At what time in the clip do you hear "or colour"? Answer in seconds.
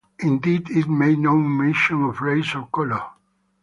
2.55-3.03